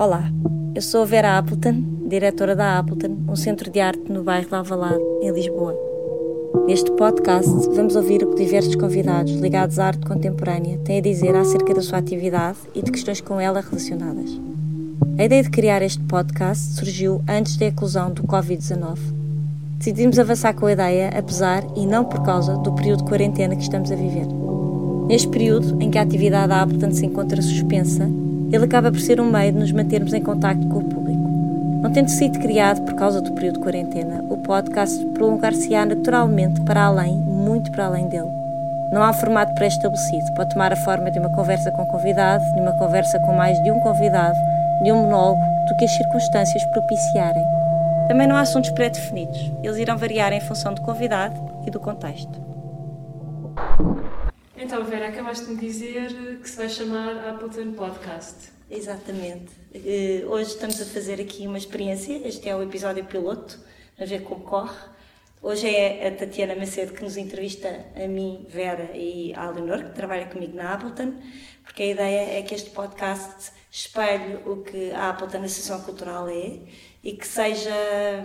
[0.00, 0.30] Olá,
[0.76, 4.54] eu sou a Vera Appleton, diretora da Appleton, um centro de arte no bairro de
[4.54, 5.76] Alvalade, em Lisboa.
[6.68, 11.34] Neste podcast, vamos ouvir o que diversos convidados ligados à arte contemporânea têm a dizer
[11.34, 14.40] acerca da sua atividade e de questões com ela relacionadas.
[15.18, 18.98] A ideia de criar este podcast surgiu antes da eclosão do Covid-19.
[19.78, 23.62] Decidimos avançar com a ideia, apesar e não por causa do período de quarentena que
[23.62, 24.28] estamos a viver.
[25.08, 28.08] Neste período em que a atividade da Appleton se encontra suspensa,
[28.50, 31.28] ele acaba por ser um meio de nos mantermos em contacto com o público.
[31.82, 36.84] Não tendo sido criado por causa do período de quarentena, o podcast prolongar-se-á naturalmente para
[36.84, 38.30] além, muito para além dele.
[38.92, 42.72] Não há formato pré-estabelecido, pode tomar a forma de uma conversa com convidado, de uma
[42.72, 44.38] conversa com mais de um convidado,
[44.82, 47.44] de um monólogo, do que as circunstâncias propiciarem.
[48.08, 52.40] Também não há assuntos pré-definidos, eles irão variar em função do convidado e do contexto.
[54.60, 58.50] Então, Vera, acabaste de me dizer que se vai chamar Appleton Podcast.
[58.68, 59.52] Exatamente.
[59.72, 62.26] Uh, hoje estamos a fazer aqui uma experiência.
[62.26, 63.56] Este é o episódio piloto,
[63.96, 64.76] a ver como corre.
[65.40, 69.94] Hoje é a Tatiana Macedo que nos entrevista a mim, Vera e a Leonor, que
[69.94, 71.14] trabalha comigo na Appleton,
[71.62, 76.58] porque a ideia é que este podcast espelhe o que a Appleton Associação Cultural é
[77.04, 77.70] e que seja,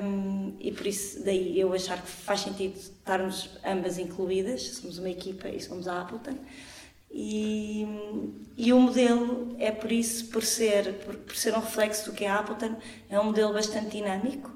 [0.01, 5.09] hum, e por isso daí eu achar que faz sentido estarmos ambas incluídas, somos uma
[5.09, 6.37] equipa e somos a Appleton,
[7.11, 7.85] e,
[8.57, 12.23] e o modelo é por isso, por ser, por, por, ser um reflexo do que
[12.23, 12.75] é a Appleton,
[13.09, 14.49] é um modelo bastante dinâmico,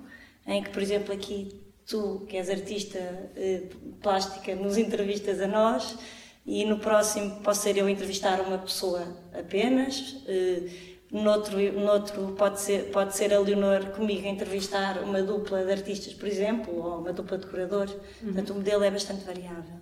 [0.47, 2.97] em que, por exemplo, aqui tu, que és artista
[3.35, 3.63] eh,
[4.01, 5.97] plástica, nos entrevistas a nós,
[6.45, 9.05] e no próximo posso ser eu entrevistar uma pessoa
[9.37, 10.15] apenas.
[10.25, 16.13] Eh, Noutro, noutro pode, ser, pode ser a Leonor comigo entrevistar uma dupla de artistas,
[16.13, 17.93] por exemplo, ou uma dupla de curadores.
[17.93, 18.33] Uhum.
[18.33, 19.79] Portanto, o modelo é bastante variável.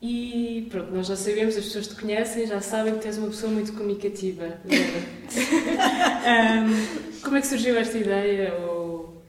[0.00, 3.50] E pronto, nós já sabemos, as pessoas te conhecem, já sabem que tens uma pessoa
[3.50, 4.60] muito comunicativa.
[6.54, 8.54] um, como é que surgiu esta ideia?
[8.54, 9.22] Ou...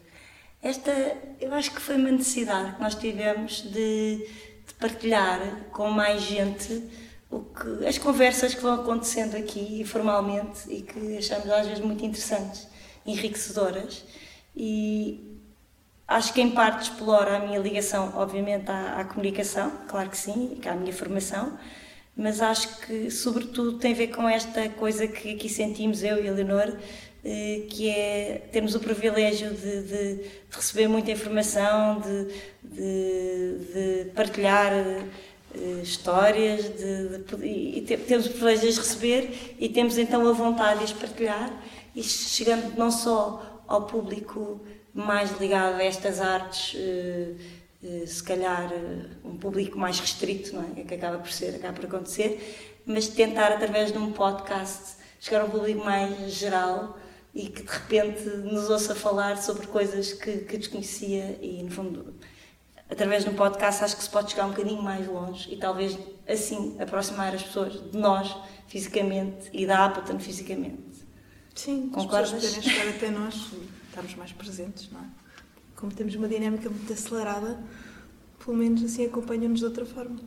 [0.61, 0.91] Esta,
[1.39, 4.27] eu acho que foi uma necessidade que nós tivemos de,
[4.67, 6.83] de partilhar com mais gente
[7.29, 12.03] o que, as conversas que vão acontecendo aqui formalmente e que achamos às vezes muito
[12.03, 12.67] interessantes,
[13.05, 14.03] enriquecedoras.
[14.55, 15.37] E
[16.07, 20.59] acho que em parte explora a minha ligação, obviamente, à, à comunicação, claro que sim,
[20.63, 21.57] e à minha formação,
[22.15, 26.27] mas acho que sobretudo tem a ver com esta coisa que aqui sentimos eu e
[26.27, 26.75] a Leonor,
[27.23, 32.27] eh, que é termos o privilégio de, de, de receber muita informação, de,
[32.63, 35.09] de partilhar uh,
[35.81, 40.31] histórias de, de, e te, temos o privilégio de as receber e temos então a
[40.31, 41.51] vontade de as partilhar
[41.95, 44.61] e chegando não só ao público
[44.93, 48.71] mais ligado a estas artes, uh, uh, se calhar
[49.23, 50.83] um público mais restrito, não é?
[50.83, 55.45] Que acaba por ser, acaba por acontecer, mas tentar através de um podcast chegar a
[55.45, 56.97] um público mais geral
[57.33, 62.15] e que de repente nos ouça falar sobre coisas que, que desconhecia e no fundo
[62.89, 65.97] através de um podcast acho que se pode chegar um bocadinho mais longe e talvez
[66.27, 68.35] assim aproximar as pessoas de nós
[68.67, 71.07] fisicamente e da Appleton fisicamente.
[71.53, 72.33] Sim, Concordas?
[72.33, 75.05] as pessoas poderem chegar até nós e estarmos mais presentes, não é?
[75.75, 77.59] Como temos uma dinâmica muito acelerada,
[78.43, 80.19] pelo menos assim acompanham-nos de outra forma.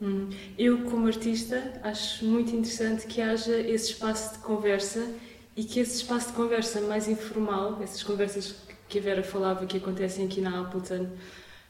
[0.00, 0.28] Hum.
[0.58, 5.08] Eu, como artista, acho muito interessante que haja esse espaço de conversa
[5.56, 8.56] e que esse espaço de conversa mais informal, essas conversas
[8.88, 11.08] que a Vera falava que acontecem aqui na Appleton,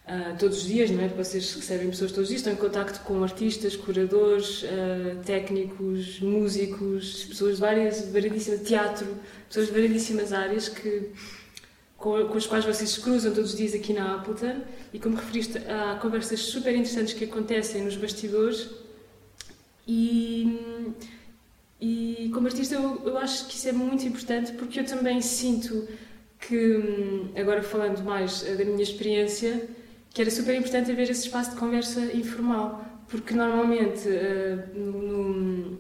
[0.05, 1.07] Uh, todos os dias, não é?
[1.09, 7.25] Vocês recebem pessoas todos os dias, estão em contato com artistas, curadores, uh, técnicos, músicos,
[7.27, 9.07] pessoas de várias, variedíssimas, teatro,
[9.47, 11.11] pessoas de variedíssimas áreas que,
[11.97, 15.15] com, com as quais vocês se cruzam todos os dias aqui na Appleton e como
[15.15, 18.71] referiste, há conversas super interessantes que acontecem nos bastidores
[19.87, 20.59] e,
[21.81, 25.87] e como artista eu, eu acho que isso é muito importante porque eu também sinto
[26.41, 29.69] que, hum, agora falando mais da minha experiência,
[30.13, 35.79] que era super importante haver esse espaço de conversa informal, porque normalmente uh, no,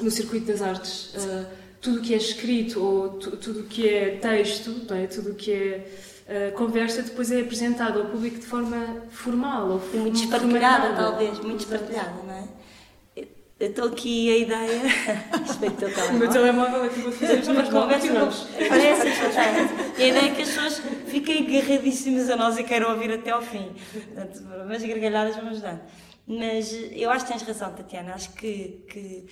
[0.00, 1.46] no, circuito das artes uh,
[1.80, 5.06] tudo o que é escrito ou tudo o que é texto, é?
[5.06, 5.86] tudo o que é
[6.26, 11.60] uh, conversa depois é apresentado ao público de forma formal ou muito espartilhada talvez, muito
[11.60, 12.59] espartilhada, não é?
[13.60, 14.80] Estou aqui a ideia.
[15.46, 16.14] Respeito o telemóvel.
[16.14, 18.48] O meu telemóvel aqui vou fazer uma conversa.
[18.68, 19.06] Parece
[19.98, 23.30] E a ideia é que as pessoas fiquem agarradíssimas a nós e queiram ouvir até
[23.30, 23.70] ao fim.
[23.92, 25.78] Portanto, mas gargalhadas vamos dar.
[26.26, 28.14] Mas eu acho que tens razão, Tatiana.
[28.14, 29.26] Acho que, que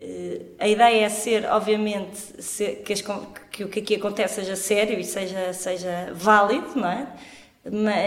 [0.00, 4.56] uh, a ideia é ser, obviamente, ser, que, as, que, o que aqui acontece seja
[4.56, 7.06] sério e seja, seja válido, não é?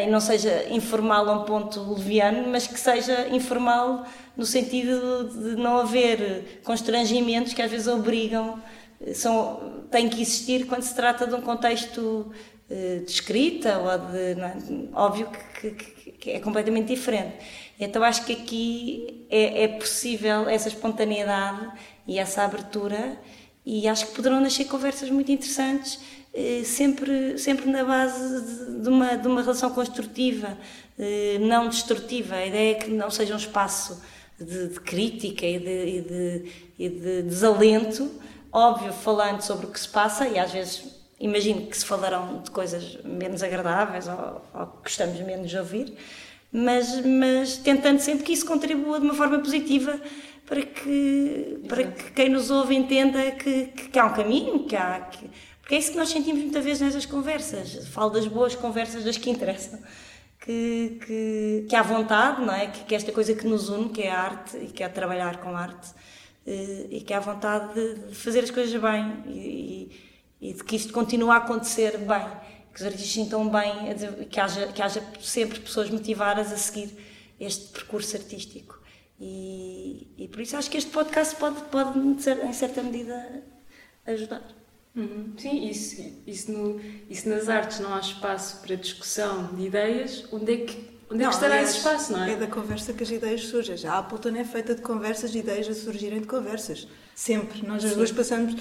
[0.09, 4.05] Não seja informal a um ponto leviano, mas que seja informal
[4.35, 8.61] no sentido de não haver constrangimentos que às vezes obrigam
[9.13, 12.31] são, têm que existir quando se trata de um contexto
[12.69, 14.41] de escrita ou de.
[14.41, 14.57] É?
[14.93, 15.29] Óbvio
[15.61, 17.35] que, que, que, é completamente diferente.
[17.79, 21.71] Então acho que aqui é, é possível essa espontaneidade
[22.05, 23.17] e essa abertura
[23.65, 26.26] e acho que poderão nascer conversas muito interessantes eh,
[26.63, 30.57] sempre, sempre na base de uma, de uma relação construtiva,
[30.99, 32.35] eh, não destrutiva.
[32.35, 34.01] A ideia é que não seja um espaço
[34.39, 38.11] de, de crítica e de, e, de, e de, desalento,
[38.51, 40.85] óbvio, falando sobre o que se passa, e às vezes
[41.19, 45.93] imagino que se falarão de coisas menos agradáveis ou, ou que gostamos menos de ouvir,
[46.51, 49.99] mas, mas tentando sempre que isso contribua de uma forma positiva
[50.45, 54.75] para que, para que quem nos ouve entenda que, que, que há um caminho, que
[54.75, 55.01] há.
[55.01, 55.29] Que,
[55.67, 57.85] porque é isso que nós sentimos muitas vezes nessas conversas.
[57.89, 59.77] Falo das boas conversas, das que interessam.
[60.39, 62.67] Que, que, que há vontade, não é?
[62.67, 65.41] Que, que esta coisa que nos une, que é a arte e que é trabalhar
[65.41, 65.89] com arte,
[66.45, 69.91] eh, e que há vontade de fazer as coisas bem e,
[70.39, 72.25] e, e de que isto continue a acontecer bem
[72.73, 73.73] que os artistas sintam bem,
[74.29, 76.97] que haja, que haja sempre pessoas motivadas a seguir
[77.37, 78.81] este percurso artístico.
[79.19, 83.43] E, e por isso acho que este podcast pode, pode em certa medida,
[84.05, 84.55] ajudar.
[84.97, 85.31] Uhum.
[85.37, 90.53] Sim, isso, isso, no, isso nas artes não há espaço para discussão de ideias, onde
[90.53, 92.33] é que Onde não, é que estará esse espaço, não é?
[92.33, 93.77] É da conversa que as ideias surgem.
[93.87, 96.85] A Appleton é feita de conversas, de ideias a surgirem de conversas.
[97.15, 97.65] Sempre.
[97.65, 98.55] Nós as duas passamos.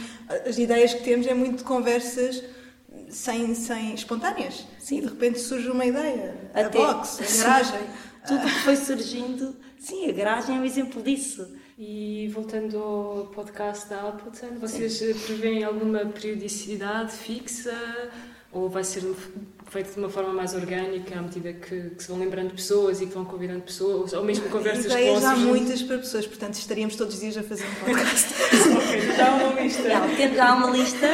[0.46, 2.44] As ideias que temos é muito de conversas
[3.08, 4.64] sem, sem espontâneas.
[4.78, 4.98] Sim.
[4.98, 6.36] E de repente surge uma ideia.
[6.54, 7.80] Até, a box, a garagem.
[8.26, 9.56] Tudo que foi surgindo.
[9.80, 11.48] Sim, a garagem é um exemplo disso.
[11.78, 15.12] E voltando ao podcast da Appleton, vocês Sim.
[15.12, 17.76] prevêem alguma periodicidade fixa?
[18.50, 19.02] Ou vai ser
[19.66, 23.06] feito de uma forma mais orgânica, à medida que, que, se vão lembrando pessoas e
[23.06, 26.96] que vão convidando pessoas, ou mesmo conversas com Ideias há muitas para pessoas, portanto estaríamos
[26.96, 28.34] todos os dias a fazer um podcast.
[28.74, 29.88] ok, já há uma lista.
[29.88, 31.08] Não, temos, já há uma lista,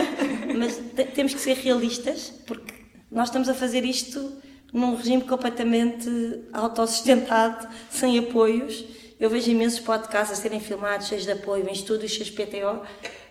[0.57, 0.81] mas
[1.13, 2.73] temos que ser realistas, porque
[3.11, 4.33] nós estamos a fazer isto
[4.73, 6.09] num regime completamente
[6.53, 9.02] autossustentado, sem apoios.
[9.23, 12.83] Eu vejo imensos podcasts a serem filmados, cheios de apoio, em estúdios, cheios de PTO.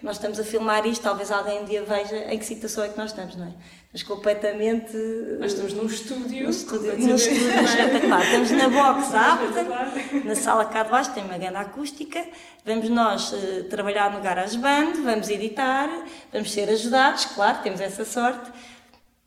[0.01, 2.97] Nós estamos a filmar isto, talvez alguém um dia veja em que situação é que
[2.97, 3.51] nós estamos, não é?
[3.91, 4.95] mas completamente.
[5.38, 6.43] Nós estamos num estúdio.
[6.45, 8.23] Num estúdio, num estúdio espetacular.
[8.23, 12.25] Estamos na box Apple, na sala cá de baixo tem uma grande acústica.
[12.63, 15.89] Vamos nós uh, trabalhar no GarageBand, vamos editar,
[16.31, 18.49] vamos ser ajudados, claro, temos essa sorte.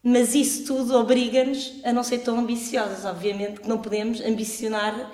[0.03, 3.05] Mas isso tudo obriga-nos a não ser tão ambiciosos.
[3.05, 5.13] Obviamente que não podemos ambicionar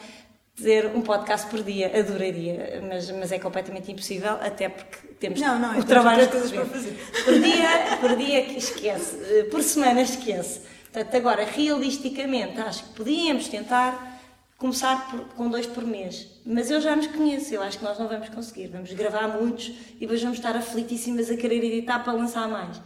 [0.62, 5.58] ter um podcast por dia, adoraria, mas, mas é completamente impossível, até porque temos não,
[5.58, 6.96] não, o trabalho coisas para fazer.
[7.24, 10.62] Por dia, por dia que esquece, por semana esquece.
[10.92, 14.20] Portanto, agora, realisticamente, acho que podíamos tentar
[14.60, 16.26] começar por, com dois por mês.
[16.44, 18.68] Mas eu já nos conheço, eu acho que nós não vamos conseguir.
[18.68, 22.80] Vamos gravar muitos e depois vamos estar aflitíssimas a querer editar para lançar mais.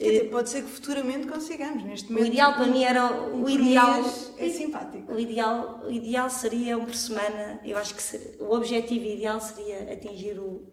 [0.00, 1.84] Dizer, pode ser que futuramente consigamos.
[1.84, 4.02] Neste momento, o ideal para mim era o, o ideal
[4.38, 5.12] é simpático.
[5.12, 7.60] O ideal, o ideal seria um por semana.
[7.62, 10.66] Eu acho que ser, o objetivo ideal seria atingir o,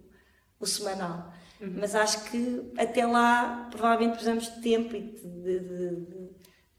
[0.57, 1.33] o semanal.
[1.59, 1.75] Uhum.
[1.77, 6.29] Mas acho que até lá provavelmente precisamos de tempo e de, de, de, de,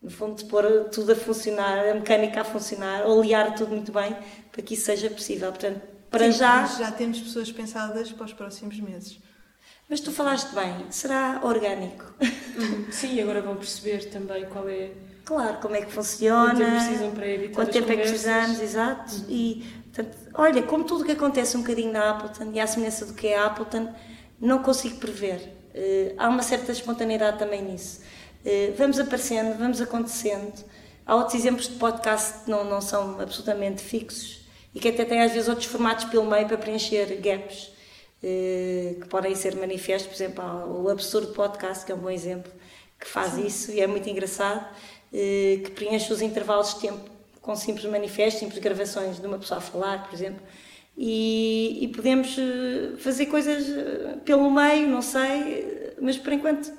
[0.01, 4.17] no fundo de pôr tudo a funcionar, a mecânica a funcionar, olear tudo muito bem
[4.51, 5.51] para que isso seja possível.
[5.51, 6.65] Portanto, para Sim, já.
[6.65, 9.21] Já temos pessoas pensadas para os próximos meses.
[9.89, 12.15] Mas tu falaste bem, será orgânico.
[12.59, 12.87] Uhum.
[12.91, 14.91] Sim, agora vão perceber também qual é.
[15.25, 16.55] Claro, como é que funciona.
[16.55, 17.91] Quanto tempo precisam para editar Quanto tempo conversas.
[17.91, 19.15] é que precisamos, exato.
[19.15, 19.25] Uhum.
[19.29, 23.05] E, portanto, olha, como tudo o que acontece um bocadinho na Appleton e à semelhança
[23.07, 23.93] do que é a Appleton,
[24.41, 25.55] não consigo prever.
[25.75, 28.01] Uh, há uma certa espontaneidade também nisso.
[28.45, 30.65] Uh, vamos aparecendo, vamos acontecendo.
[31.07, 35.23] Há outros exemplos de podcast que não, não são absolutamente fixos e que até têm
[35.23, 37.71] às vezes outros formatos pelo meio para preencher gaps.
[38.23, 42.51] Eh, que podem ser manifestos, por exemplo, o Absurdo Podcast, que é um bom exemplo,
[42.99, 43.47] que faz Sim.
[43.47, 44.67] isso e é muito engraçado,
[45.13, 47.09] eh, que preenche os intervalos de tempo
[47.41, 50.43] com simples manifestos, simples gravações de uma pessoa a falar, por exemplo,
[50.97, 53.65] e, e podemos eh, fazer coisas
[54.25, 56.73] pelo meio, não sei, mas por enquanto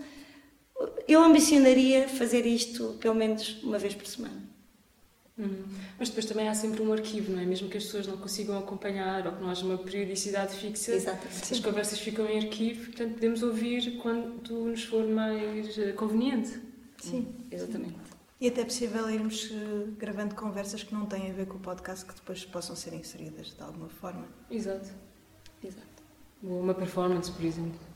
[1.07, 4.58] eu ambicionaria fazer isto pelo menos uma vez por semana.
[5.39, 5.63] Uhum.
[5.97, 7.45] Mas depois também há sempre um arquivo, não é?
[7.45, 11.53] Mesmo que as pessoas não consigam acompanhar ou que não haja uma periodicidade fixa, Exatamente.
[11.53, 16.59] as conversas ficam em arquivo, portanto podemos ouvir quando nos for mais eh, conveniente.
[16.97, 17.95] Sim, exatamente.
[18.41, 21.59] E até é possível irmos eh, gravando conversas que não têm a ver com o
[21.61, 24.27] podcast, que depois possam ser inseridas de alguma forma.
[24.51, 24.89] Exato.
[25.63, 25.87] Exato.
[26.43, 27.88] Ou uma performance, por exemplo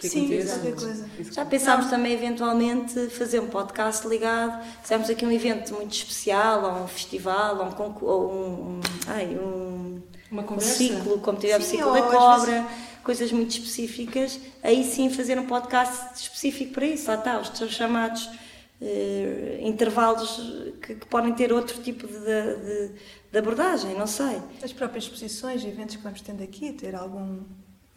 [0.00, 1.10] que Sim, qualquer coisa.
[1.30, 6.84] Já pensámos também eventualmente fazer um podcast ligado, fizemos aqui um evento muito especial, ou
[6.84, 11.92] um festival, ou um, ou um, ai, um, Uma um ciclo, como tivemos o ciclo
[11.92, 12.66] da cobra, vezes...
[13.04, 17.06] coisas muito específicas, aí sim fazer um podcast específico para isso.
[17.06, 20.40] Lá está, os teus chamados uh, intervalos
[20.80, 22.90] que, que, podem ter outro tipo de, de,
[23.30, 24.40] de, abordagem, não sei.
[24.62, 27.40] As próprias exposições e eventos que vamos tendo aqui, ter algum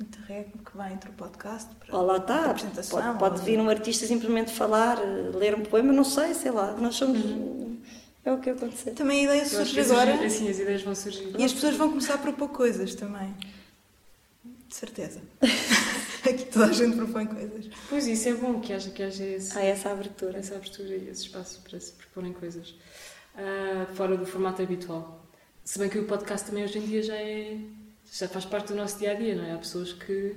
[0.03, 2.51] interregno que vai entre o podcast para, lá está.
[2.51, 2.99] apresentação.
[2.99, 6.73] Pode, pode vir um artista simplesmente falar, ler um poema, não sei, sei lá.
[6.73, 7.23] Nós somos.
[7.23, 7.81] Uhum.
[8.25, 8.93] É o que aconteceu.
[8.93, 10.13] Também a ideia surge agora.
[10.25, 11.35] Assim, as ideias vão surgir.
[11.37, 13.33] E as pessoas vão começar a propor coisas também.
[14.67, 15.21] De certeza.
[16.23, 17.69] Aqui toda a gente propõe coisas.
[17.89, 20.39] Pois isso é bom que haja, que haja esse, ah, essa abertura.
[20.39, 22.69] Essa abertura e esse espaço para se proporem coisas.
[23.35, 25.21] Uh, fora do formato habitual.
[25.65, 27.57] Se bem que o podcast também hoje em dia já é
[28.13, 29.53] já faz parte do nosso dia a dia, não é?
[29.53, 30.35] Há pessoas que,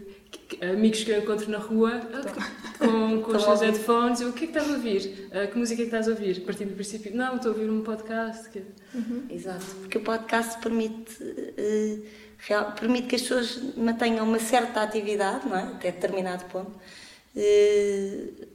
[0.48, 2.00] que amigos que eu encontro na rua
[2.78, 5.28] com, com os seus headphones, eu, o que é que estás a ouvir?
[5.30, 6.40] Uh, que música é que estás a ouvir?
[6.40, 8.48] Partindo do princípio, não, estou a ouvir um podcast.
[8.48, 8.62] Que...
[8.94, 9.26] Uhum.
[9.28, 12.02] Exato, porque o podcast permite, uh,
[12.38, 15.64] real, permite que as pessoas mantenham uma certa atividade, não é?
[15.64, 18.46] Até determinado ponto, uh,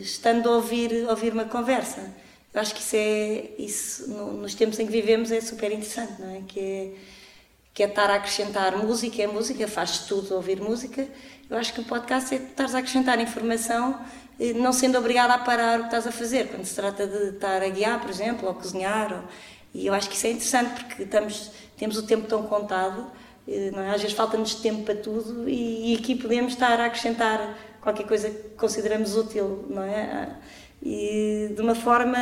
[0.00, 2.10] estando a ouvir, ouvir uma conversa.
[2.54, 6.22] Eu acho que isso é, isso, no, nos tempos em que vivemos, é super interessante,
[6.22, 6.40] não é?
[6.48, 6.92] Que é
[7.74, 11.08] que é estar a acrescentar música, é música, faz tudo ouvir música.
[11.48, 13.98] Eu acho que o podcast é estar a acrescentar informação,
[14.38, 17.30] eh, não sendo obrigada a parar o que estás a fazer, quando se trata de
[17.30, 19.12] estar a guiar, por exemplo, ou cozinhar.
[19.12, 19.22] Ou...
[19.74, 23.10] E eu acho que isso é interessante, porque estamos, temos o tempo tão contado,
[23.48, 23.90] eh, não é?
[23.94, 28.30] às vezes falta-nos tempo para tudo, e, e aqui podemos estar a acrescentar qualquer coisa
[28.30, 30.36] que consideramos útil, não é?
[30.82, 32.18] E de uma forma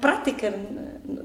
[0.00, 0.52] prática,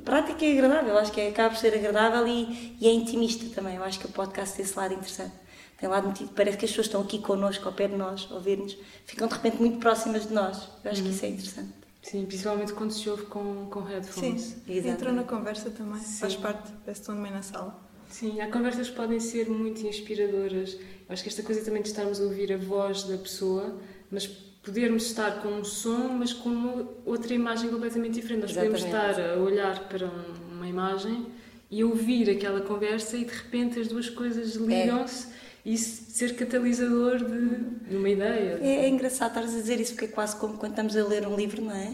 [0.05, 0.98] prática e agradável.
[0.98, 3.75] Acho que é, acaba por ser agradável e, e, é intimista também.
[3.75, 5.34] Eu acho que o podcast tem esse lado interessante.
[5.79, 8.36] Tem lado muito, parece que as pessoas estão aqui connosco, ao pé de nós, a
[8.36, 10.69] ouvir-nos, ficam de repente muito próximas de nós.
[10.84, 11.07] Eu acho uhum.
[11.07, 11.74] que isso é interessante.
[12.01, 14.41] Sim, principalmente quando se ouve com, com headphones.
[14.41, 14.88] Sim, Exatamente.
[14.88, 16.19] entrou na conversa também, Sim.
[16.19, 17.79] faz parte, parece que estão também na sala.
[18.10, 20.74] Sim, há conversas que podem ser muito inspiradoras.
[20.74, 20.79] Eu
[21.10, 23.77] acho que esta coisa também de estarmos a ouvir a voz da pessoa,
[24.10, 24.25] mas
[24.68, 28.42] podermos estar com um som, mas com uma, outra imagem completamente diferente.
[28.42, 28.84] Nós Exatamente.
[28.84, 30.12] podemos estar a olhar para
[30.52, 31.28] uma imagem
[31.72, 35.28] e ouvir aquela conversa e de repente as duas coisas ligam-se.
[35.34, 35.38] É.
[35.66, 38.58] E ser catalisador de, de uma ideia.
[38.62, 41.28] É, é engraçado estar a dizer isso, porque é quase como quando estamos a ler
[41.28, 41.94] um livro, não é?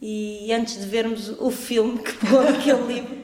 [0.00, 3.18] E antes de vermos o filme que pôs aquele livro,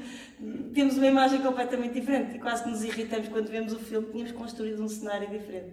[0.75, 4.33] temos uma imagem completamente diferente e quase que nos irritamos quando vemos o filme, tínhamos
[4.33, 5.73] construído um cenário diferente.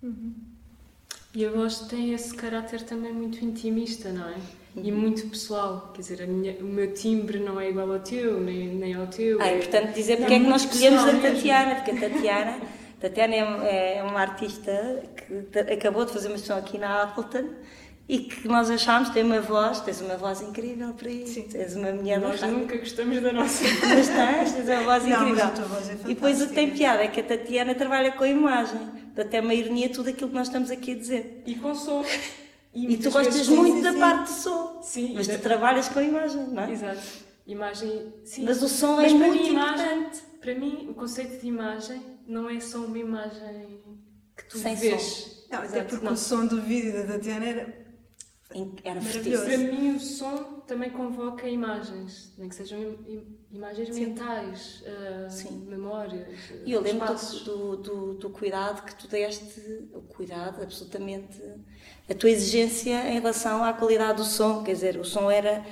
[0.00, 0.53] Uhum.
[1.34, 4.36] E a voz tem esse caráter também muito intimista, não é?
[4.76, 4.98] E uhum.
[4.98, 8.94] muito pessoal, quer dizer, minha, o meu timbre não é igual ao teu, nem, nem
[8.94, 9.40] ao teu.
[9.40, 12.60] Ah, é importante dizer porque é, é que nós escolhemos a Tatiana, porque a Tatiana,
[13.00, 17.50] Tatiana é, é uma artista que acabou de fazer uma sessão aqui na Appleton
[18.08, 21.42] e que nós achámos tem uma voz, tens uma voz incrível para isso, Sim.
[21.42, 25.66] tens uma mulher Nós nunca gostamos da nossa Mas tens, tens uma voz não, incrível.
[25.66, 28.28] Voz é e depois o que tem piada é que a Tatiana trabalha com a
[28.28, 28.78] imagem,
[29.16, 31.42] até uma ironia tudo aquilo que nós estamos aqui a dizer.
[31.46, 32.04] E com som.
[32.76, 36.02] E, e tu gostas muito da parte do som, sim, mas tu trabalhas com a
[36.02, 36.72] imagem, não é?
[36.72, 37.00] Exato.
[37.46, 38.44] Imagem, sim.
[38.44, 39.84] Mas o som mas é muito mim, importante.
[39.84, 43.80] Imagem, para mim, o conceito de imagem não é só uma imagem
[44.36, 45.02] que tu Sem vês.
[45.02, 45.34] Som.
[45.52, 46.14] Não, até porque não.
[46.14, 47.83] o som do vídeo da Tatiana era
[48.84, 49.44] era fortíssimo.
[49.44, 52.96] Para mim, o som também convoca imagens, nem que sejam
[53.50, 54.06] imagens Sim.
[54.06, 55.66] mentais, uh, Sim.
[55.68, 56.28] memórias.
[56.64, 61.40] E eu lembro do, do, do, cuidado que tu deste, o cuidado, absolutamente,
[62.08, 65.64] a tua exigência em relação à qualidade do som, quer dizer, o som era.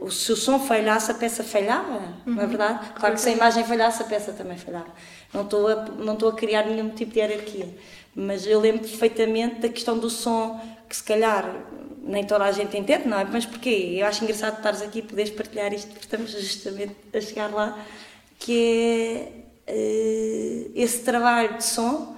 [0.00, 2.34] Uh, se o som falhasse, a peça falhava, uhum.
[2.34, 2.48] não é uhum.
[2.48, 2.92] verdade?
[2.94, 4.88] Claro que se a imagem falhasse, a peça também falhava.
[5.34, 7.68] Não estou a, não estou a criar nenhum tipo de hierarquia,
[8.14, 10.58] mas eu lembro perfeitamente da questão do som,
[10.88, 11.66] que se calhar
[12.06, 13.24] nem toda a gente entende, não é?
[13.24, 13.96] Mas porquê?
[13.98, 17.78] Eu acho engraçado estares aqui e poderes partilhar isto, porque estamos justamente a chegar lá,
[18.38, 22.16] que é uh, esse trabalho de som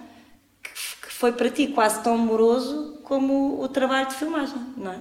[0.62, 4.98] que, que, foi para ti quase tão amoroso como o trabalho de filmagem, não é?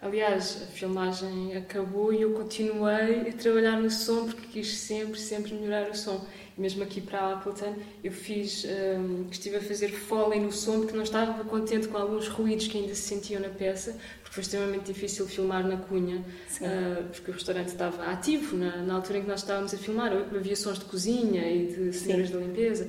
[0.00, 5.54] Aliás, a filmagem acabou e eu continuei a trabalhar no som porque quis sempre, sempre
[5.54, 7.74] melhorar o som mesmo aqui para a Appleton,
[8.04, 12.28] eu fiz, um, estive a fazer foley no som porque não estava contente com alguns
[12.28, 13.96] ruídos que ainda se sentiam na peça,
[14.32, 18.94] porque foi extremamente difícil filmar na Cunha, uh, porque o restaurante estava ativo na, na,
[18.94, 22.36] altura em que nós estávamos a filmar, havia sons de cozinha e de senhoras de
[22.36, 22.88] limpeza.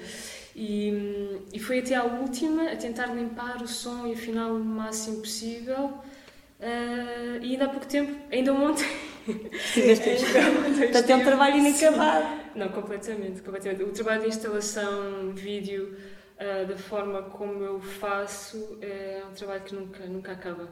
[0.55, 5.19] E, e foi até à última a tentar limpar o som e afinal o máximo
[5.19, 5.99] possível.
[6.59, 8.87] Uh, e ainda há pouco tempo, ainda ontem.
[9.27, 12.25] Portanto, é um trabalho inacabado.
[12.55, 13.83] Não, completamente, completamente.
[13.83, 15.97] O trabalho de instalação, vídeo,
[16.39, 20.69] uh, da forma como eu faço, é um trabalho que nunca, nunca acaba.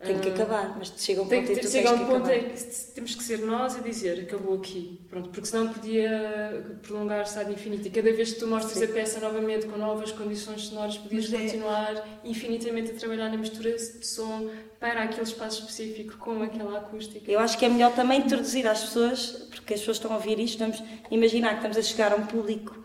[0.00, 2.64] Tem que acabar, mas chega um ponto que que tu chega um ponto em que
[2.94, 7.88] temos que ser nós a dizer acabou aqui, pronto, porque senão podia prolongar-se ad infinito
[7.88, 8.84] e cada vez que tu mostras Sim.
[8.84, 13.36] a peça novamente com novas condições sonoras podias Mas é- continuar infinitamente a trabalhar na
[13.36, 17.28] mistura de som para aquele espaço específico com aquela acústica.
[17.28, 20.38] Eu acho que é melhor também introduzir às pessoas, porque as pessoas estão a ouvir
[20.38, 22.84] isto, vamos imaginar que estamos a chegar a um público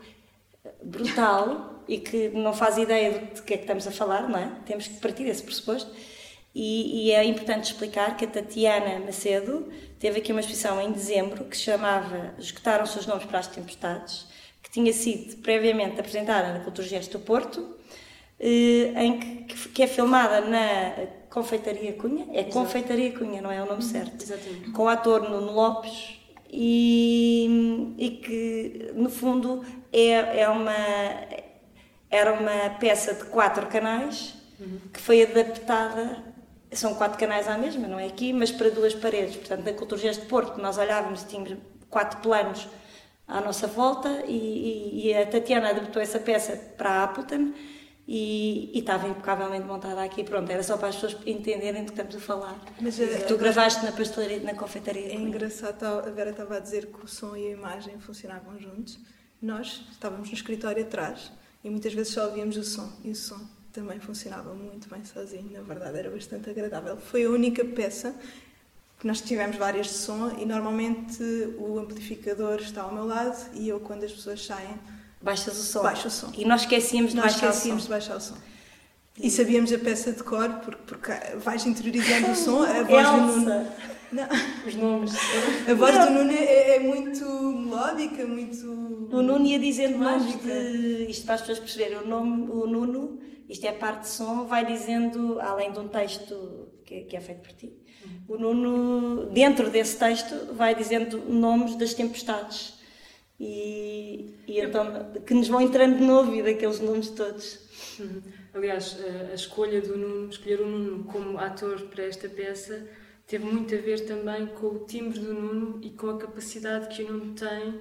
[0.82, 4.50] brutal e que não faz ideia de que é que estamos a falar, não é?
[4.66, 5.90] Temos que partir desse pressuposto.
[6.54, 9.68] E, e é importante explicar que a Tatiana Macedo
[9.98, 14.26] teve aqui uma exposição em dezembro que se chamava Esgotaram seus nomes para as tempestades,
[14.62, 17.76] que tinha sido previamente apresentada na Cultura Gesto do Porto,
[18.38, 22.26] eh, em que, que é filmada na Confeitaria Cunha.
[22.32, 24.70] É Confeitaria Cunha, não é o nome certo Exatamente.
[24.70, 30.72] com o ator Nuno Lopes e, e que no fundo é, é uma
[32.08, 34.34] era uma peça de quatro canais
[34.92, 36.33] que foi adaptada
[36.78, 39.36] são quatro canais à mesma, não é aqui, mas para duas paredes.
[39.36, 41.54] Portanto, na Cultura Gesto de Porto, nós olhávamos e tínhamos
[41.90, 42.66] quatro planos
[43.26, 47.52] à nossa volta e, e- e a Tatiana adaptou essa peça para a Appleton
[48.06, 50.22] e, e estava impecavelmente montada aqui.
[50.24, 52.60] Pronto, era só para as pessoas entenderem do que estamos a falar.
[52.80, 55.06] Mas, Que eh, tu gravaste na pastelaria, na confeitaria.
[55.08, 58.98] É engraçado, a Vera estava a dizer que o som e a imagem funcionavam juntos.
[59.40, 63.40] Nós estávamos no escritório atrás e muitas vezes só ouvíamos o som e o som
[63.74, 66.96] também funcionava muito bem sozinho, na verdade era bastante agradável.
[66.96, 68.14] Foi a única peça
[69.00, 71.22] que nós tivemos várias de som e normalmente
[71.58, 74.78] o amplificador está ao meu lado e eu quando as pessoas saem
[75.20, 75.82] Baixas o som.
[75.82, 76.30] Baixo o som.
[76.36, 78.36] E nós esquecíamos de nós baixar esquecíamos o de baixar o som.
[79.18, 83.16] E sabíamos a peça de cor porque, porque vais interiorizando o som, a voz do
[83.16, 83.66] Nuno.
[84.14, 84.28] Não.
[84.64, 85.12] Os nomes.
[85.68, 88.64] A voz do Nuno é, é muito melódica, muito.
[89.12, 91.06] O Nuno ia dizendo nomes de.
[91.10, 91.98] Isto para as pessoas perceberem.
[91.98, 93.18] O, nome, o Nuno,
[93.48, 97.20] isto é a parte de som, vai dizendo, além de um texto que, que é
[97.20, 97.72] feito por ti,
[98.28, 102.74] o Nuno, dentro desse texto, vai dizendo nomes das tempestades.
[103.40, 107.58] E, e então, que nos vão entrando no ouvido, aqueles nomes todos.
[107.98, 108.22] Uhum.
[108.54, 112.86] Aliás, a, a escolha do Nuno, escolher o Nuno como ator para esta peça,
[113.26, 117.02] teve muito a ver também com o timbre do Nuno e com a capacidade que
[117.02, 117.80] o Nuno tem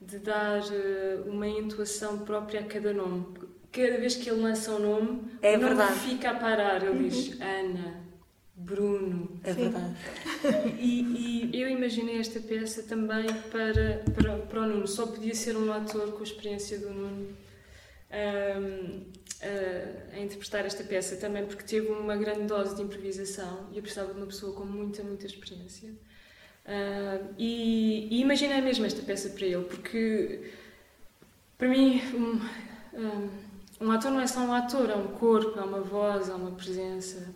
[0.00, 3.24] de dar eh, uma entoação própria a cada nome.
[3.70, 5.98] Cada vez que ele lança um nome, É o nome verdade.
[6.00, 6.82] fica a parar.
[6.84, 8.02] Ele diz Ana,
[8.54, 9.40] Bruno.
[9.44, 9.94] É verdade.
[10.78, 14.86] E, e eu imaginei esta peça também para, para, para o Nuno.
[14.88, 17.28] Só podia ser um ator com a experiência do Nuno
[18.12, 23.82] a, a interpretar esta peça também porque teve uma grande dose de improvisação e eu
[23.82, 25.90] precisava de uma pessoa com muita, muita experiência.
[26.64, 30.52] Ahm, e, e imaginei mesmo esta peça para ele porque
[31.58, 35.80] para mim um, um, ator não é só um ator, é um corpo, é uma
[35.80, 37.34] voz, é uma presença.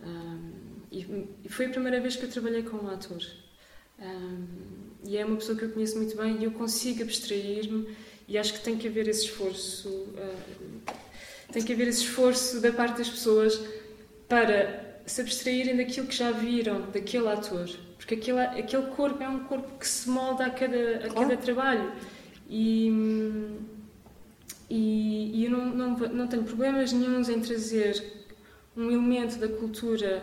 [0.00, 0.52] Um,
[0.90, 3.22] e, foi a primeira vez que eu trabalhei com um ator.
[5.04, 7.96] E é uma pessoa que eu conheço muito bem e eu consigo abstrair-me
[8.30, 9.88] e acho que tem que haver esse esforço.
[9.88, 10.92] uh,
[11.52, 13.60] tem que haver esse esforço da parte das pessoas
[14.28, 17.68] para se abstraírem daquilo que já viram daquele ator.
[17.98, 21.14] Porque aquele, aquele corpo é um corpo que se molda a cada, a Claro.
[21.14, 21.92] cada trabalho.
[22.48, 22.88] E,
[24.70, 28.00] e, e eu não, não, não tenho problemas nenhums em trazer
[28.76, 30.22] um elemento da cultura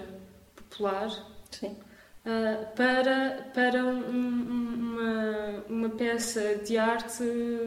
[0.55, 1.09] popular
[1.51, 1.75] Sim.
[2.27, 7.23] Ah, para, para um- um- uma, uma peça de arte,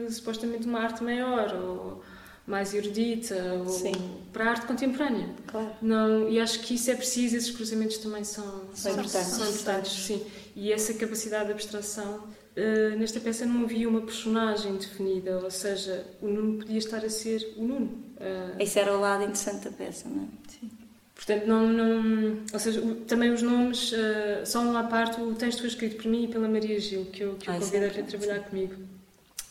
[0.09, 2.03] supostamente uma arte maior, ou
[2.45, 3.91] mais erudita, ou Sim.
[4.33, 5.29] para a arte contemporânea.
[5.47, 5.71] Claro.
[5.81, 9.27] Não, e acho que isso é preciso, esses cruzamentos também são, São importantes.
[9.27, 10.25] são importantes, sim.
[10.55, 12.23] E essa capacidade de abstração,
[12.55, 17.09] eh, nesta peça não havia uma personagem definida, ou seja, o Nuno podia estar a
[17.09, 18.03] ser o Nuno.
[18.19, 20.80] Eh, Esse era o lado interessante da peça, não é?
[21.23, 25.59] Portanto, não, não, ou seja, o- também os nomes, eh, só uma parte, o texto
[25.59, 27.89] foi escrito por mim e pela Maria Gil, que eu, que eu Ah, convidei é
[27.89, 28.75] para importante, trabalhar comigo.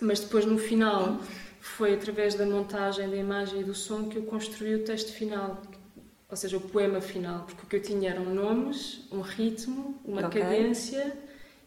[0.01, 1.21] Mas depois, no final,
[1.61, 5.63] foi através da montagem da imagem e do som que eu construí o texto final,
[6.29, 10.27] ou seja, o poema final, porque o que eu tinha eram nomes, um ritmo, uma
[10.27, 10.41] Ok.
[10.43, 11.13] cadência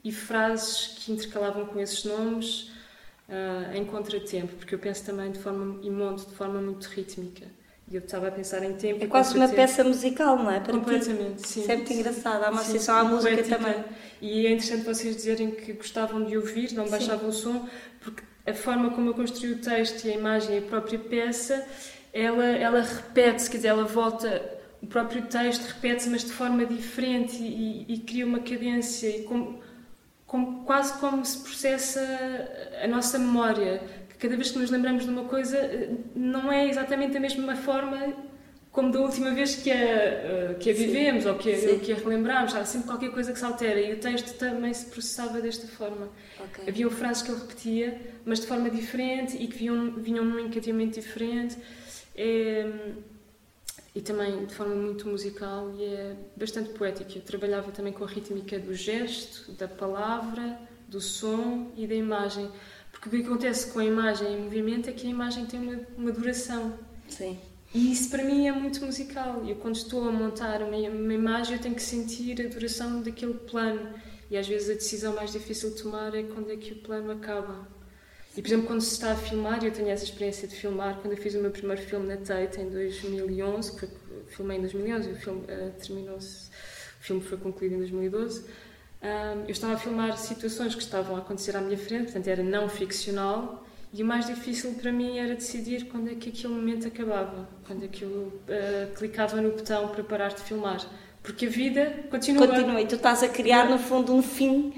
[0.04, 2.72] e frases que intercalavam com esses nomes
[3.30, 7.46] ah, em contratempo, porque eu penso também de forma, e monto de forma muito rítmica.
[7.94, 9.56] E eu estava a pensar em tempo É quase uma contratempo.
[9.68, 10.60] peça musical, não é?
[10.60, 10.80] Para ti.
[10.80, 11.62] Completamente, sim.
[11.62, 12.28] Isso é muito.
[12.28, 13.56] Há uma associação à música poética.
[13.60, 13.84] também.
[14.20, 16.92] E é interessante vocês dizerem que gostavam de ouvir, não Sim.
[16.92, 17.70] baixavam o som,
[18.02, 21.64] porque a forma como eu construí o texto e a imagem e a própria peça,
[22.12, 24.42] ela, ela repete-se, quer dizer, ela volta,
[24.82, 29.22] o próprio texto repete-se, mas de forma diferente e, e- e cria uma cadência, e
[29.22, 29.62] como,
[30.26, 32.02] como- quase como se processa
[32.84, 33.84] a nossa memória,
[34.24, 38.16] cada vez que nos lembramos de uma coisa, eh, não é exatamente da mesma forma
[38.72, 41.96] como da última vez que a, eh, que a vivemos ou que a, que a
[41.96, 45.68] relembramos, há sempre qualquer coisa que se altera e o texto também se processava desta
[45.68, 46.08] forma.
[46.40, 46.70] Okay.
[46.70, 51.02] Havia frases que ele repetia, mas de forma diferente e que vinham, vinham num encadeamento
[51.02, 51.58] diferente.
[52.16, 52.66] É,
[53.94, 57.12] e também de forma muito musical e é bastante poética.
[57.18, 60.58] Eu trabalhava também com a rítmica do gesto, da palavra,
[60.88, 62.50] do som e da imagem.
[63.04, 65.82] Porque o que acontece com a imagem em movimento é que a imagem tem uma,
[65.98, 66.80] uma duração.
[67.10, 67.38] Sim.
[67.74, 69.44] E isso para mim é muito musical.
[69.46, 73.34] Eu, quando estou a montar uma, uma imagem, eu tenho que sentir a duração daquele
[73.34, 73.94] plano.
[74.32, 77.12] E às vezes a decisão mais difícil de tomar é quando é que o plano
[77.12, 77.68] acaba.
[78.38, 81.12] E, por exemplo, quando se está a filmar, eu tenho essa experiência de filmar, quando
[81.12, 83.88] eu fiz o meu primeiro filme na Tate em 2011, que
[84.30, 86.50] filmei em 2011 e o filme uh, terminou-se,
[87.00, 88.46] o filme foi concluído em 2012, um,
[89.46, 92.70] eu estava a filmar situações que estavam a acontecer à minha frente, portanto era não
[92.70, 97.48] ficcional, e o mais difícil para mim era decidir quando é que aquele momento acabava,
[97.68, 100.84] quando é que eu uh, clicava no botão para parar de filmar.
[101.22, 102.48] Porque a vida continua.
[102.48, 104.74] Continua, e tu estás a criar, no fundo, um fim,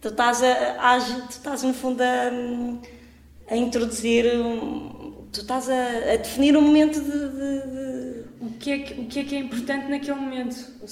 [0.00, 6.12] tu estás, a, a tu estás no fundo, a, a introduzir, um, tu estás a,
[6.12, 8.24] a, definir um momento de, de, de...
[8.40, 10.56] O, que é que, o que é que é importante naquele momento.
[10.80, 10.88] Ou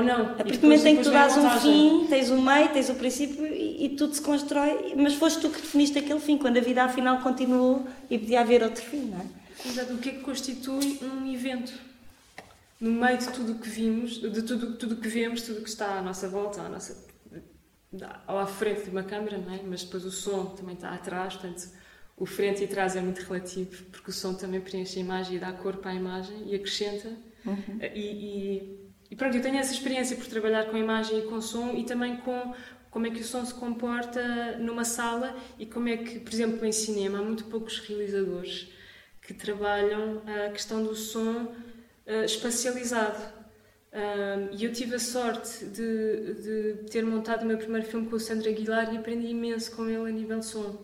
[0.00, 0.32] não.
[0.32, 2.88] A partir do momento em que tu dás um fim, tens o um meio, tens
[2.88, 6.38] o um princípio e, e, tudo se constrói, mas foste tu que definiste aquele fim,
[6.38, 9.68] quando a vida afinal continuou e podia haver outro fim, não é?
[9.68, 9.92] Exato.
[9.92, 11.72] O que é que constitui um evento?
[12.80, 15.98] No meio de tudo o que vimos, de tudo tudo que vemos, tudo que está
[15.98, 16.96] à nossa volta, à nossa
[18.26, 19.60] ou à frente de uma câmera, não é?
[19.62, 21.68] Mas depois o som também está atrás, portanto,
[22.16, 25.38] o frente e trás é muito relativo, porque o som também preenche a imagem e
[25.38, 27.08] dá corpo à imagem e acrescenta.
[27.44, 27.78] Uhum.
[27.82, 28.81] E, e
[29.12, 32.16] e pronto, eu tenho essa experiência por trabalhar com imagem e com som e também
[32.16, 32.54] com
[32.90, 36.64] como é que o som se comporta numa sala e como é que, por exemplo,
[36.64, 38.72] em cinema há muito poucos realizadores
[39.20, 43.22] que trabalham a questão do som uh, espacializado.
[43.92, 48.16] Um, e eu tive a sorte de, de, ter montado o meu primeiro filme com
[48.16, 50.82] o Sandro Aguilar e aprendi imenso com ele a nível de som.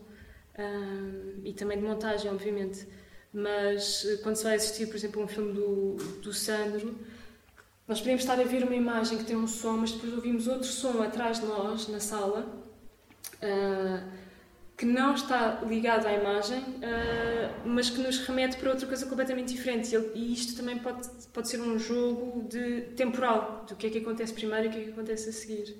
[0.55, 2.85] Um, e também de montagem, obviamente.
[3.33, 6.95] Mas eh, quando se vai assistir, por exemplo, a um filme do, do Sandro,
[7.89, 10.67] nós podemos estar a ver uma imagem que tem um som, mas depois ouvimos outro
[10.67, 12.47] som atrás de nós, na sala,
[13.41, 14.07] uh,
[14.77, 19.55] que não está ligado à imagem, uh, mas que nos remete para outra coisa completamente
[19.55, 19.89] diferente.
[20.13, 24.33] E isto também pode, pode ser um jogo de temporal, do que é que acontece
[24.33, 25.75] primeiro e o que é que acontece a seguir.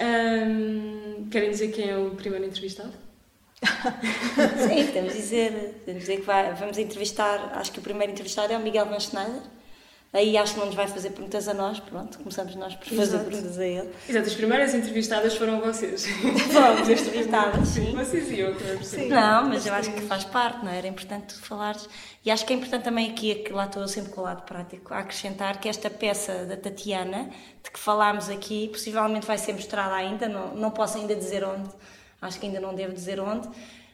[0.00, 2.92] Um, querem dizer quem é o primeiro entrevistado?
[4.68, 8.56] Sim, podemos dizer, podemos dizer que vai, vamos entrevistar, acho que o primeiro entrevistado é
[8.56, 9.56] o Miguel Van Schneider.
[10.12, 13.02] Aí acho que não nos vai fazer perguntas a nós, pronto, começamos nós por fazer
[13.02, 13.24] Exato.
[13.24, 13.90] perguntas a ele.
[14.08, 16.06] Exato, as primeiras entrevistadas foram vocês.
[16.52, 17.92] Fomos entrevistadas, sim.
[17.94, 18.84] Vocês e eu, claro.
[18.84, 19.08] Sim.
[19.08, 20.78] Não, mas eu acho que faz parte, não é?
[20.78, 21.86] Era importante tu falares.
[22.24, 24.94] E acho que é importante também aqui, que lá estou sempre com o lado prático,
[24.94, 27.28] a acrescentar que esta peça da Tatiana,
[27.62, 31.68] de que falámos aqui, possivelmente vai ser mostrada ainda, não, não posso ainda dizer onde,
[32.22, 33.48] acho que ainda não devo dizer onde,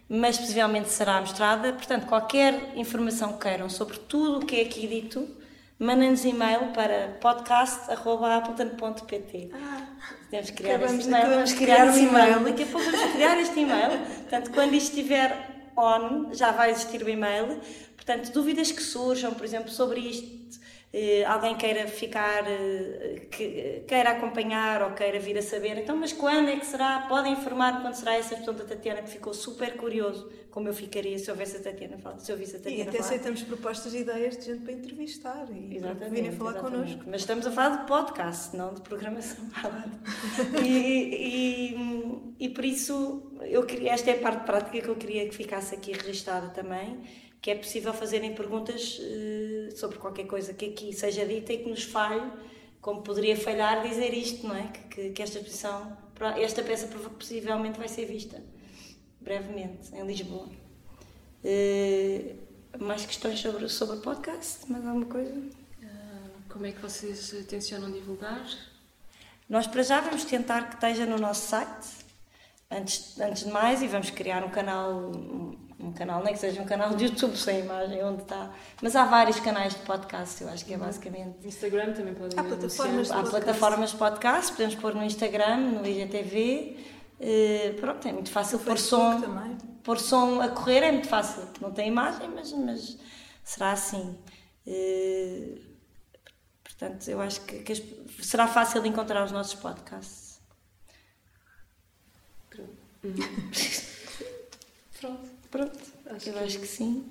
[0.09, 1.72] mas possivelmente será mostrada.
[1.72, 5.42] Portanto, qualquer informação que queiram sobre tudo o que é aqui dito,
[5.83, 9.51] mandem-nos e-mail para podcast.appleton.pt.
[9.53, 9.88] Ah,
[10.31, 11.29] Temos que criar este e-mail.
[11.29, 12.45] Vamos criar um e-mail.
[12.45, 13.99] Daqui a pouco vamos criar este e-mail.
[13.99, 17.59] Portanto, quando isto estiver on, já vai existir o e-mail.
[17.97, 20.42] Portanto, dúvidas que surjam, por exemplo, sobre isto,
[21.27, 26.51] alguém queira ficar, eh, que, queira acompanhar ou queira vir a saber, então, mas quando
[26.51, 27.07] é que será?
[27.09, 31.19] Podem informar quando será essa questão da Tatiana, que ficou super curioso como eu ficaria
[31.19, 32.19] se houvesse a Tatiana falar.
[32.19, 33.05] Se eu visse a Tatiana e até falar.
[33.07, 36.61] aceitamos propostas e ideias de gente para entrevistar e virem falar exatamente.
[36.61, 37.05] connosco.
[37.07, 39.49] Mas estamos a falar de podcast, não de programação.
[40.63, 45.27] e, e, e, por isso, eu queria, esta é a parte prática que eu queria
[45.27, 47.01] que ficasse aqui registada também
[47.43, 51.69] que é possível fazerem perguntas uh, sobre qualquer coisa que aqui seja dita e que
[51.69, 52.31] nos falhe,
[52.81, 54.69] como poderia falhar dizer isto, não é?
[54.69, 55.99] Que, que, que esta exposição,
[56.41, 58.41] esta peça possivelmente vai ser vista
[59.21, 60.49] brevemente em Lisboa.
[61.45, 62.37] Uh,
[62.79, 64.71] mais questões sobre, sobre o podcast?
[64.71, 65.35] Mais alguma coisa?
[65.35, 68.47] Uh, como é que vocês tencionam divulgar?
[69.49, 71.89] Nós para já vamos tentar que esteja no nosso site,
[72.71, 75.11] antes, antes de mais, e vamos criar um canal
[75.83, 78.51] um canal, nem que seja um canal de YouTube sem imagem, onde está.
[78.81, 80.85] Mas há vários canais de podcast, eu acho que é uhum.
[80.85, 81.47] basicamente.
[81.47, 85.87] Instagram também pode Há plataformas de Há plataformas de podcast, podemos pôr no Instagram, no
[85.87, 86.77] IGTV.
[86.79, 89.21] Uh, eh, pronto, é muito fácil pôr som.
[89.21, 89.59] Também.
[89.83, 91.42] Pôr som a correr é muito fácil.
[91.61, 92.97] Não tem imagem, mas, mas
[93.42, 94.16] será assim.
[94.66, 95.61] Uh,
[96.62, 97.75] portanto, eu acho que, que,
[98.23, 100.40] será fácil encontrar os nossos podcasts.
[102.49, 102.77] Pronto.
[105.01, 105.32] Pronto.
[105.53, 106.38] Pronto, acho eu que...
[106.41, 107.05] acho que sim.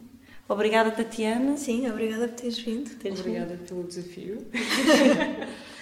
[0.49, 1.55] Obrigada, Tatiana.
[1.55, 2.91] Sim, obrigada por teres vindo.
[3.19, 4.45] Obrigada pelo desafio.